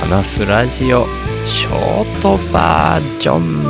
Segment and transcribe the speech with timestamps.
[0.00, 1.04] 話すラジオ
[1.46, 3.60] ショートバージョン。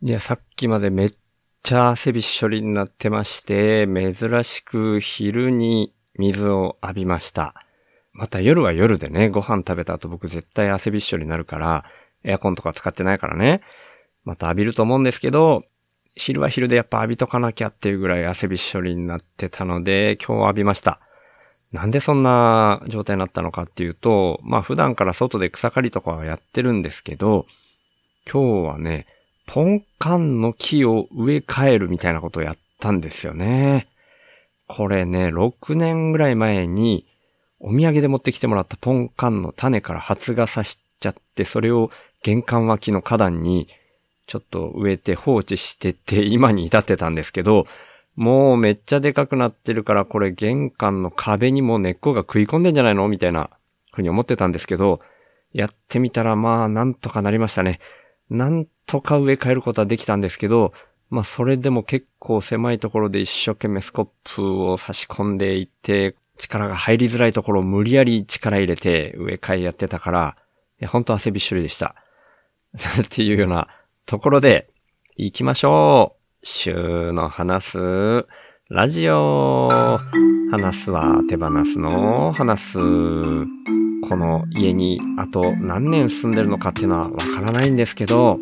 [0.00, 1.12] いやさっきまでめっ
[1.62, 7.54] ちゃ汗びっしょりになってまして珍しく昼に水を浴びました。
[8.14, 11.84] また夜は夜でねご飯食べた後僕絶対汗びっしょりになるから
[12.24, 13.60] エアコンとか使ってないからね。
[14.24, 15.64] また浴びると思うんですけど
[16.16, 21.00] 昼は昼でやっぱ浴びとかなきゃっていうぐらい汗びっしょりになってたので、今日浴びました。
[21.72, 27.46] なんでそんな状態になったのかっていうと、まあ普段から外で草刈りとかはやってるんですけど、
[28.30, 29.06] 今日はね、
[29.46, 33.86] ポンカンの木を植え替えるみたいなことをやったんですよね。
[34.68, 37.04] これね、6年ぐらい前に
[37.60, 41.90] お土産で持ってきてもらったポンカンの種から発芽さしちゃって、それを
[42.22, 43.66] 玄関脇の花壇に
[44.26, 47.66] ちょっと植えて放置してて、 今に至ってたんですけど、
[48.16, 53.08] もうめっちゃでかくなってるから、これ玄関の壁にも根っこが食い込んでんじゃないの？
[53.08, 53.50] みたいな
[53.92, 55.00] ふうに思ってたんですけど、
[55.52, 57.80] やってみたらまあなんとかなりましたね。
[58.30, 60.72] なんとか植え替えることはできたんですけど、
[61.10, 70.36] まあそれでも結構狭いところで一生懸命スコップを差し込んでいって、力が入りづらいところを無理やり力入れて植え替えやってたから、
[70.88, 71.94] 本当汗びっしょりでした。
[73.02, 73.68] っていうような
[74.06, 74.66] ところで、
[75.16, 76.46] 行きましょう。
[76.46, 78.26] 週の話す、
[78.68, 79.98] ラジオ。
[80.50, 82.78] 話すは手放すの話す。
[82.78, 88.38] この家にあと何年住んでるのかっていうのはわからないんですけど、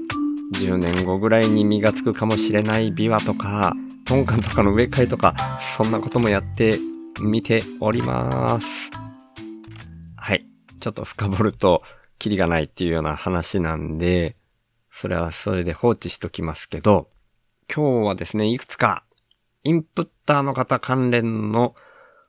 [0.56, 5.36] 10年後ぐらいに実がつくかもしれないビワとか、トンカンとかの植え替えとか、
[5.76, 6.76] そんなこともやって
[7.20, 8.91] みております。
[10.16, 10.44] はい。
[10.80, 11.84] ちょっと深掘ると、
[12.19, 14.34] キリがないっていうような話なんで、
[14.92, 17.08] それはそれで放置しときますけど、
[17.74, 19.02] 今日はですね、いくつか
[19.64, 21.74] インプッターの方関連の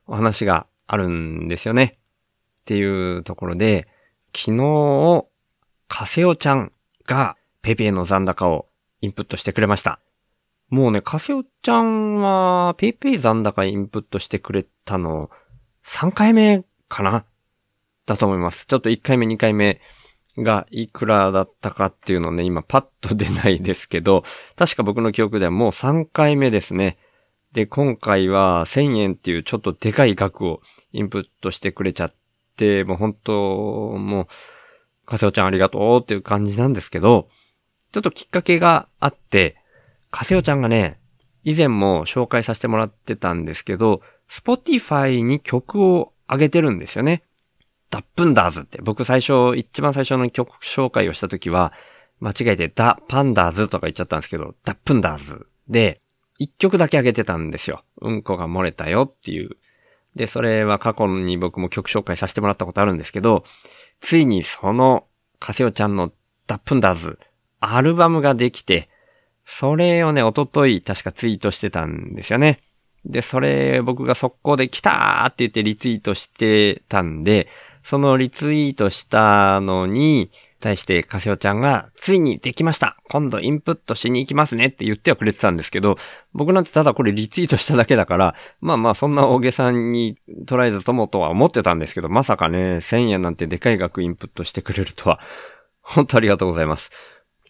[0.06, 1.98] お話があるんですよね。
[2.62, 3.86] っていうところで、
[4.34, 5.24] 昨日、
[5.88, 6.72] カセオちゃん
[7.06, 8.66] がペペの残高を
[9.00, 10.00] インプットしてくれました。
[10.70, 15.30] もうね、カセオちゃんはペペ残高インプットしてくれたの
[15.84, 17.24] 3回目かな？
[18.06, 18.66] だと思います。
[18.66, 19.80] ちょっと1回目2回目
[20.38, 24.24] がいくらだったかっていうのね、今パッと出ないですけど、
[24.56, 26.96] 確か僕の記憶ではもう3回目ですね。
[27.52, 30.60] で、今回は1000円っていうちょっとでかい額を
[30.92, 32.12] インプットしてくれちゃっ
[32.56, 34.26] て、もう本当、もう、
[35.06, 37.26] かせおちゃんありがとうっていう感じなんですけど、
[37.92, 39.54] ちょっときっかけがあって、
[40.10, 40.96] かせおちゃんがね、
[41.44, 47.22] 以前も紹介させてもらってたんですけど、Spotify に曲を上げてるんですよね。
[47.94, 51.72] ダップンダーズって、僕最初、一番最初の曲紹介をした時は、
[52.18, 56.00] 間違えてダ・パンダーズとか言っちゃったんですけど、ダップンダーズで、
[56.40, 57.84] 一曲だけ上げてたんですよ。
[58.00, 59.50] うんこが漏れたよっていう。
[60.16, 63.44] で、それは過去に僕も曲紹介させてもらったことあるんですけど、
[64.00, 65.04] ついにその、
[65.38, 66.10] カセオちゃんの
[66.48, 67.20] ダップンダーズ、
[67.60, 68.88] アルバムができて、
[69.46, 72.58] それをね、おととい確かツイートしてたんですよね。
[73.04, 77.46] で、それ僕が速攻で来たーって言ってリツイートしてたんで、
[77.84, 80.30] そのリツイートしたのに、
[80.64, 85.98] 対してカセオちゃんが、ついにできました今度インプットしに行きますねって言ってはくれてたんですけど、
[86.32, 95.20] 僕なんてただこれリツイートしただけだから、まあまあそんな大げさに捉えずともとは思ってたんですけど、まさかね、1000円なんてでかい額インプットしてくれるとは、
[95.82, 96.90] 本当ありがとうございます。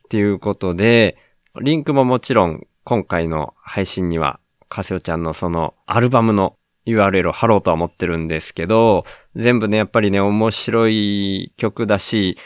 [0.06, 1.16] っていうことで、
[1.62, 9.05] リンクももちろん今回の配信には、カセオちゃんのそのアルバムの URL を貼ろうとは思ってるんですけど、
[9.37, 12.39] 全部ね、やっぱりね、面白い曲だし、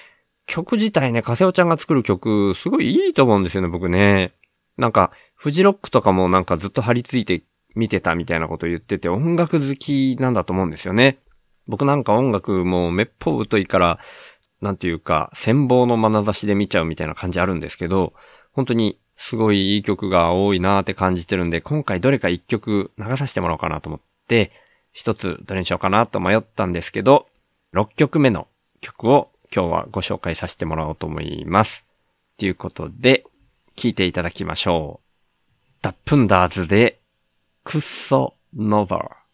[0.47, 4.33] 曲自体ね、カセオちゃんが作る曲、すごいいいと思うんですよね、僕ね。
[4.77, 7.43] なんか、フジロックとかもなんかずっと張り付いて
[7.77, 11.19] 見てたみたいなこと言ってて、音楽好きなんだと思うんですよね。
[11.69, 13.99] 僕なんか音楽もめっぽう疎いから、
[14.63, 18.13] なんていうか、羨望の眼差しで見ちゃうみたいな感じあるんですけど、
[18.55, 24.51] 本当にすごいいい曲が多いなーって感じてるんで、今回どれか一曲流させてもらおうかなと思って、
[24.99, 27.25] 一つどれにしようかなと迷ったんですけど、
[27.73, 28.49] 6曲目の
[28.81, 32.37] 曲を今日はご紹介させてもらおうと思います。
[32.41, 33.23] ということで、
[33.77, 35.83] 聴いていただきましょう。
[35.85, 36.97] ダップンダーズで、
[37.63, 39.28] クッソノバー。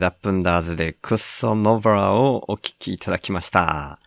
[0.00, 3.98] ザ・プンダーズでクッソ・ノブラをお聴きいただきました。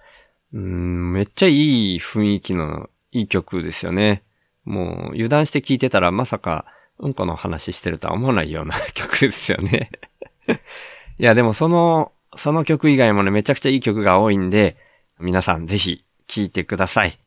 [0.51, 4.23] うん、めっちゃいい雰囲気のいい曲ですよね。
[4.65, 6.65] もう油断して聴いてたらまさか
[6.97, 9.91] うんこの話してるとは思わないような曲ですよね
[11.19, 14.75] いや、でもその、その曲以外もね、めちゃくちゃいい曲が多いんで、
[15.19, 17.17] 皆さんぜひ聴いてください。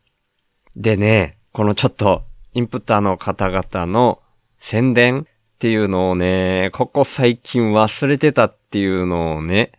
[0.75, 2.23] でね、このちょっと、
[2.55, 4.19] インプッターの方々の
[4.61, 5.25] 宣伝
[5.57, 9.71] っていうのをね、ここ最近忘れてたっていうのをね、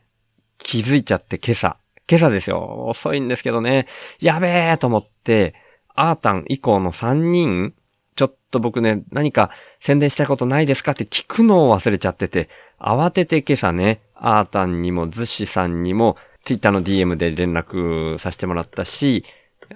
[0.58, 1.78] 気づいちゃって今朝。
[2.10, 2.88] 今朝ですよ。
[2.88, 3.86] 遅いんですけどね。
[4.20, 5.54] やべえと思って、
[5.94, 7.74] アータン以降の3人、
[8.16, 12.50] ちょっと僕ね、何か宣伝したいことないですかって聞くのを忘れちゃってて、
[12.80, 19.26] 慌てて今朝ね、アータンにもズシさんにも、ツイッターの DM で連絡させてもらったし、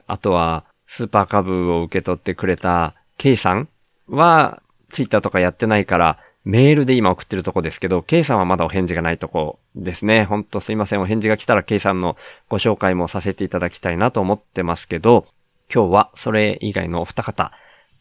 [0.07, 3.69] あとは、スーパーカブを受け取ってくれた K さん
[4.09, 10.25] は、ツイッターとかやってないから、メールで今送ってるとこですけど、K さんはまだお返事がないとこですね。
[10.25, 11.01] ほんとすいません。
[11.01, 12.17] お返事が来たら K さんの
[12.49, 15.25] ご紹介もさせていただきたいなと思ってますけど、
[15.73, 17.51] 今日はそれ以外のお二方、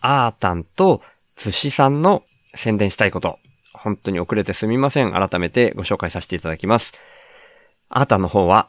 [0.00, 1.02] アータンと
[1.38, 2.22] 寿司さんの
[2.54, 3.36] 宣伝したいこと、
[3.74, 5.12] 本当に遅れてすみません。
[5.12, 6.94] 改めてご紹介させていただきます。
[7.90, 8.68] あーたの方は、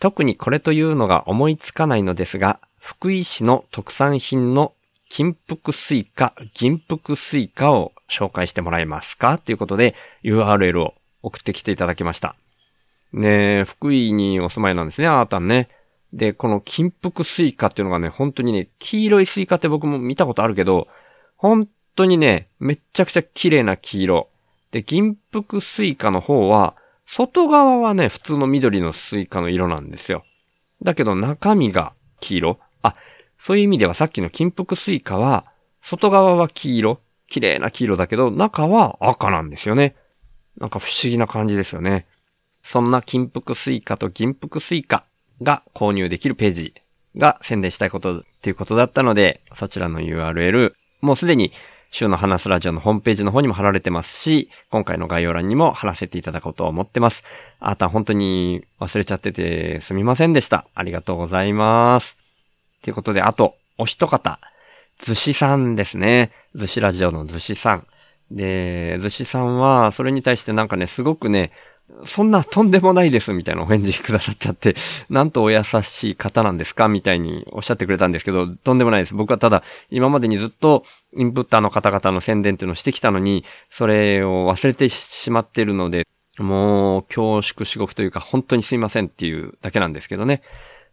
[0.00, 4.70] 特にこれというのが思いつかないのですが、福井市の特産品の
[5.10, 9.38] 金福スイカ、銀福スイカを紹介してもらえますか？
[9.38, 9.94] ということで
[10.24, 12.34] URL を送ってきていただきました。
[13.12, 15.68] ね福井にお住まいなんですね、あーたね。
[16.12, 20.88] で、この金福スイカっていうのがね、本当にね、黄色いスイカって僕も見たことあるけど、
[21.36, 24.28] 本当にね、めっちゃくちゃ綺麗な黄色。
[24.72, 26.74] で、銀福スイカの方は、
[27.06, 30.24] 外側はね、普通の緑のスイカの色なんですよ。
[30.82, 32.58] だけど中身が黄色。
[32.82, 32.94] あ、
[33.40, 35.44] そういう意味ではさっきの金福スイカは、
[35.82, 36.98] 外側は黄色。
[37.28, 39.94] 綺麗な黄色だけど、中は赤なんですよね。
[40.58, 42.06] なんか不思議な感じですよね。
[42.64, 45.04] そんな金福スイカと銀福スイカ
[45.42, 46.74] が購入できるページ
[47.16, 51.52] が宣伝したいことっていうことだったので、そちらの URL、もうすでに
[51.90, 57.24] 週の話すラジオのホームページの方にも貼られてますし、今回の概要欄にも貼らせていただこうと思ってます。
[57.60, 60.66] あた本当に忘れちゃっててすみませんでした。
[60.74, 62.17] ありがとうございます。
[62.82, 64.38] ということで、あと、お一方、
[65.04, 66.30] 寿司さんですね。
[66.54, 67.84] 寿司ラジオの寿司さん。
[68.30, 71.50] で、寿司さんは、それに対してなんかね、すごくね、
[72.04, 74.76] そんなとんでもないですみたいなお返事くださっちゃって、
[75.08, 79.14] なんとお優しい方なんですかみたいにおっしゃってくれたんですけど、とんでもないです。
[79.14, 80.84] 僕はただ、今までにずっと
[81.16, 86.06] インプッターの方々の宣伝っていうのをしてきたのに、それを忘れてしまっているので、
[86.38, 90.42] もう恐縮至極というか、本当にすいませんっていうだけなんですけどね。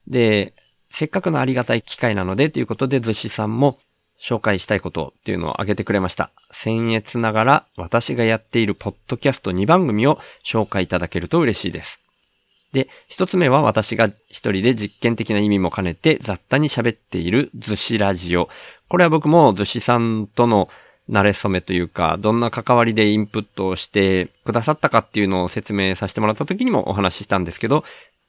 [0.07, 0.53] で、
[0.95, 3.77] せっかくのありがたい機会なのでということで、寿司さんも
[4.23, 6.29] 紹介したいことっていうのを挙げてくれました。
[6.53, 12.71] 僭越ながら私がやっているポッドキャスト2番組を紹介いただけると嬉しいです。
[12.73, 18.47] で、一つ目は私が一人で実験的な意味も兼ねて雑多に喋っている寿司ラジオ。
[18.87, 20.69] これは僕も寿司さんとの
[21.09, 27.83] 慣れ初めというか、どんな関わりでインプットをしてくださったかっていうのを説明させてもらった時にもお話ししたんですけど、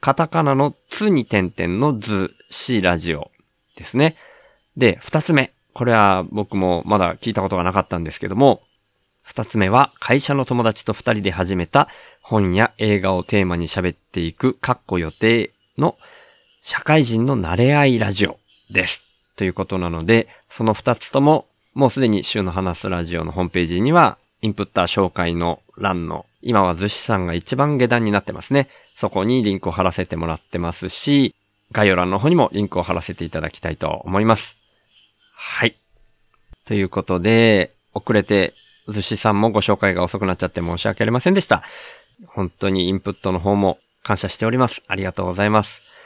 [0.06, 3.32] カタカナのつに点々のずしラジオ
[3.76, 4.14] ですね。
[4.76, 5.52] で、二つ目。
[5.72, 8.60] これは僕もまだ聞いたことがなかったんですけども、
[9.24, 11.88] 二つ目は会社の友達と二人で始めた
[12.22, 15.96] 本や映画をテーマに喋っていく、カッコ予定の
[16.62, 18.38] 社会人の慣れ合いラジオ
[18.70, 19.34] です。
[19.36, 28.68] ということなので、その二つとももうすでに週の話すラジオのホームページには、インプッター紹介の欄の、今は寿司さんが一番下段になってますね。
[28.96, 31.34] そこにリンクを貼らせてもらってますし、
[31.72, 35.34] 概要欄の方にもリンクを貼らせていただきたいと思います。
[35.36, 35.74] はい。
[36.66, 38.54] ということで、遅れて、
[38.88, 41.62] 寿司さんもご紹介が遅くなっちゃって申し訳ありませんでした。
[42.26, 44.82] 本当にインプットの方も感謝しております。
[44.88, 45.98] ありがとうございます。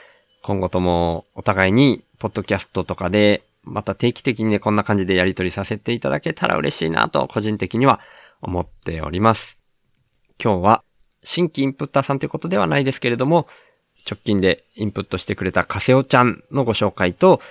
[0.43, 8.01] 今後ともお互いに、ポッドキャストとかで、また定期的にね、こんな感じでやり取りさせていただけたら嬉しいなと、個人的には
[8.41, 9.55] 思っております。
[10.43, 10.83] 今日は、
[11.23, 13.47] 新規インプッターさんということではないですけれども、
[14.09, 17.41] 直近でインプットしてくれたカセオちゃんのご紹介と、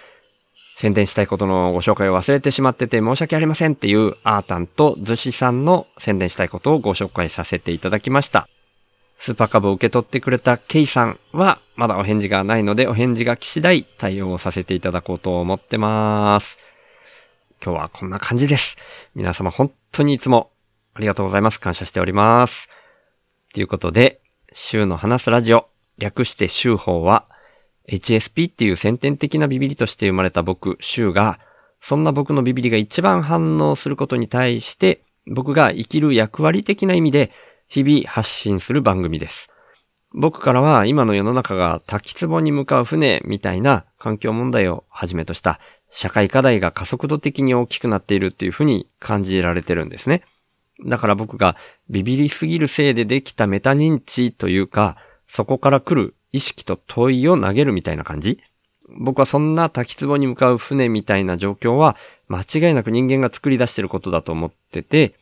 [0.77, 8.49] 宣伝したいことのご紹介を忘れてしまってて申し訳ありませんっていうアータンとズシさんの宣伝したいことをご紹介させていただきました。
[9.19, 16.57] スーパーカブを受け取ってくれたケイさんはまだお返事がないのでお返事が来次第対応をさせていただこうと思ってます。
[17.63, 18.79] 今日はこんな感じです。
[19.15, 20.49] 皆様本当にいつも
[20.95, 21.61] ありがとうございます。
[21.61, 22.71] 感謝しております。
[23.53, 24.21] ということで、
[24.53, 27.27] 週の話すラジオ、略して週報は
[27.89, 31.41] HSP っていう先天的なビビリとして生まれた僕、シュウが、
[31.81, 37.33] そんな僕のビビリが一番反応することに対して、僕が生きる役割的な意味で、
[37.67, 39.49] 日々発信する番組です。
[40.13, 50.23] 僕からは今の世の中が滝壺に向かう船みたいな環境問題をはじめとした社会課題が加速度的に大きくなっているっていうふうに感じられてるんですね。
[50.87, 51.57] だから僕が
[51.89, 54.97] ビビりすぎるせいでできたメタ認知というか、
[55.29, 58.39] そこから来る意識と問いを投げるみたいな感じ
[58.99, 61.97] 僕はそんな滝壺に向かう船みたいな状況は
[62.29, 65.13] 間違いなく人間が作り出してることだと思ってて、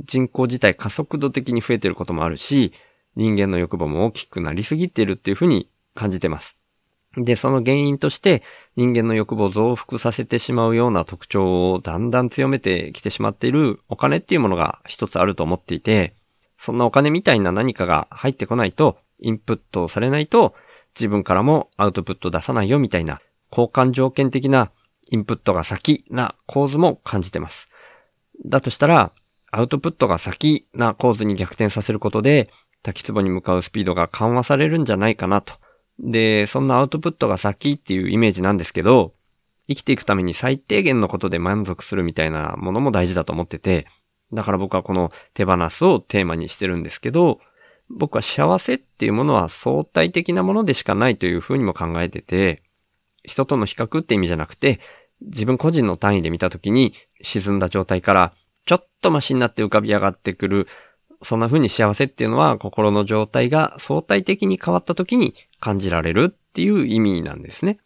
[0.00, 2.72] 人口自体加速度的に増えてることもあるし、
[3.16, 6.57] 人間の欲望も大きくなりすぎてるっていうふうに感じてます。
[7.16, 8.42] で、その原因として
[8.76, 16.12] 人間の欲望を増幅させてしまうような特徴をだんだん強めてきてしまっているお金っていうものが一つあると思っていて、
[16.58, 20.54] そんなお金みたいな何かが入ってこないと、インプットされないと、
[20.94, 24.70] 自分からもアウトプット出さないよみたいな、交換条件的な
[25.10, 27.68] インプットが先な構図も感じてます。
[28.44, 29.10] だとしたら、
[29.50, 32.50] アウトプットが先な構図に逆転させることで、
[32.82, 35.54] 滝壺に向かうスピードが緩和されるんじゃないかなと。
[35.98, 39.12] で、そんなアウトプットが先っていうイメージなんですけど、
[39.68, 43.86] 生きていくために最低限のことで満足するみたいなものも大事だと思ってて、
[44.32, 47.38] だから僕はこの手放すをテーマにしてるんですけど、
[47.98, 52.60] 僕は幸せっていうものは相対的なものでしかないというふうにも考えてて、
[53.24, 54.78] 人との比較って意味じゃなくて、
[55.20, 58.32] 自分個人の単位で見たときに沈んだ状態から
[58.66, 60.66] ちょっとマシになって浮かび上がってくる
[61.22, 67.78] そんな風に幸せっていうのは心の状態が相対的に変わった時に感じられるっていう意味なんですね。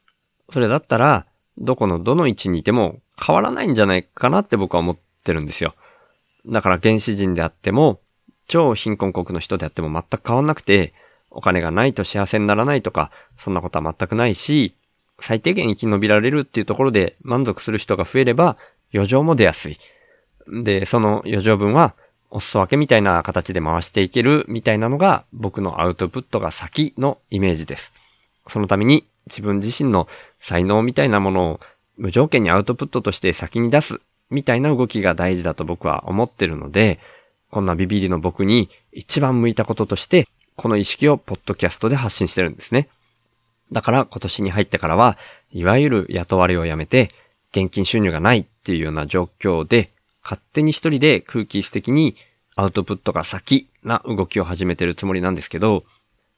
[0.50, 1.24] それだったら、
[1.58, 5.74] どこのどの位置にいても変わらないんじゃないかなって僕は思ってるんですよ。
[6.46, 8.00] だから原始人であっても、
[8.48, 10.92] 超貧困国の人であっても全く変わんなくて、
[11.30, 14.74] お金がないと幸せにならないとか、そんなことは全くないし、
[15.20, 18.56] 最低限生き延びられるっていうところで満足する人が増えれば、
[18.92, 19.78] 余剰も出やすい。
[20.48, 21.94] で、その余剰分は
[22.32, 27.94] お裾分けみたいな形で回していけるみたいなのが僕のアウトプットが先のイメージです。
[28.48, 30.08] そのために自分自身の
[30.40, 31.60] 才能みたいなものを
[31.98, 36.98] 無条件にアウトプットとして先に出すみたいな動きが大事だと僕は思ってるので、
[37.50, 42.88] こんなビビりの僕に一番向いたこととして、この意識をポッドキャストで発信してるんですね。
[43.72, 45.18] だから今年に入ってからは、
[45.52, 47.10] いわゆる雇われをやめて、
[47.52, 49.90] 現金収入がないっていうような状況で
[50.22, 52.14] 勝手に一人で空気質的に
[52.56, 55.82] アウトプットが先な動きを始めてるつもりなんですけど、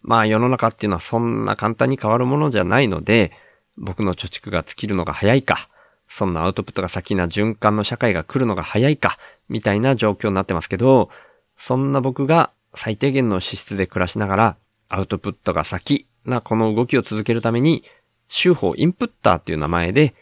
[0.02, 3.32] まあ世の中っていうのはそんな簡単に変わるものじゃないので、
[3.76, 5.68] 僕の貯蓄が尽きるのが早いか、
[6.08, 11.10] そんなアウトプットが先な循環の社会が来るのが早いか、みたいな状況になってますけど、
[11.58, 14.56] そんな僕が最低限の資質で暮らしながら、
[14.88, 17.82] アウトプットが先なこの動きを続けるために、
[18.28, 20.14] 週報インプッターっていう名前で、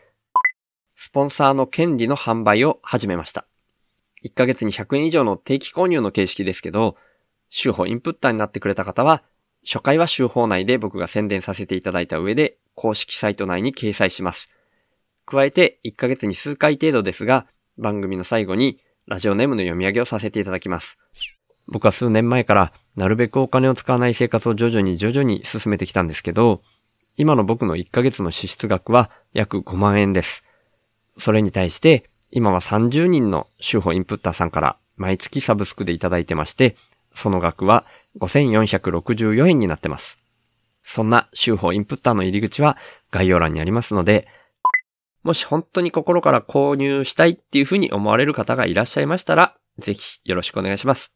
[0.97, 3.45] スポンサーの権利の販売を始めました。
[4.25, 6.97] 1ヶ月に100円以上の定期購入の形式ですけど、
[7.49, 9.23] 週報インプッターになってくれた方は、
[9.65, 14.51] 初回は週報内で僕が宣伝させていただいた上で、公式サイト内に掲載します。
[15.27, 17.47] 加えて、1ヶ月に数回程度ですが、
[17.79, 20.99] 番組の最後に、ラジオネームの読み上げをさせていただきます。
[21.69, 26.61] 僕は数年前から、なるべくお金を使わない生活を徐々に徐々に進めてきたんですけど、
[27.17, 30.45] 今の僕の1ヶ月の支出額は約5万円です。
[31.19, 36.77] それに対して、今は30人の週報インプッターさんから毎月サブスクでいただいてまして、
[37.15, 37.85] その額は
[38.21, 40.83] 5464円になってます。
[40.87, 42.77] そんな週報インプッターの入り口は
[43.11, 44.27] 概要欄にありますので、
[45.23, 51.11] もし本当に心から購入したいっていうふうに思われる方がいらっしゃいましたら、ぜひよろしくお願いします。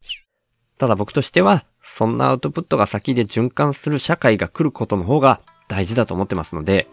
[0.78, 6.86] ただ僕としては、そんなアウトプットが先で循環する社会が来ることの方が大事だと思ってますので、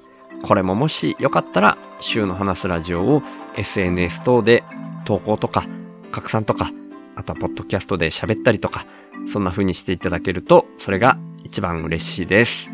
[0.43, 3.21] これももしよかったら、週の話すラジオを
[3.57, 4.63] SNS 等で
[5.05, 5.65] 投稿とか、
[6.11, 6.71] 拡散とか、
[7.15, 8.85] あとはポッドキャストで喋ったりとか、
[9.31, 12.69] そんな風にしていただけると、それが一番嬉しいです。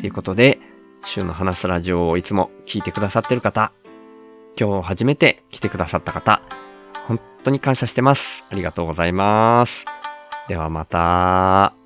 [0.00, 0.58] ということで、
[1.04, 3.72] 週の話すラジオをいつも聞いてくださってる方、
[4.58, 6.40] 今日初めて来てくださった方、
[7.06, 8.44] 本当に感謝してます。
[8.50, 9.84] ありがとうございます。
[10.48, 11.77] ではまた。